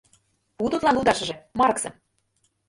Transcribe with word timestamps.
Пу 0.57 0.63
тудлан 0.71 0.95
лудашыже 0.97 1.35
Марксым... 1.59 1.93